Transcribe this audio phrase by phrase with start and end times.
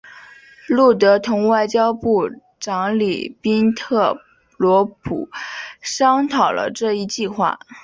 [0.67, 2.27] 路德同外交部
[2.59, 4.19] 长里宾特
[4.57, 5.29] 洛甫
[5.79, 7.59] 商讨了这一计划。